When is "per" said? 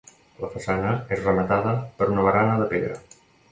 2.01-2.09